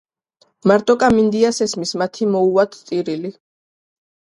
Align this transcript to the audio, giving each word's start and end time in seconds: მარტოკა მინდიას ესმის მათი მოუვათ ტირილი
მარტოკა 0.71 1.11
მინდიას 1.19 1.63
ესმის 1.67 1.95
მათი 2.05 2.31
მოუვათ 2.33 2.83
ტირილი 2.93 3.37